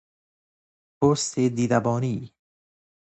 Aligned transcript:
پست 1.01 1.39
دیده 1.39 1.79
بانی 1.79 2.33